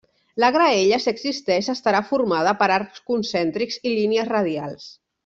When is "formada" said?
2.09-2.55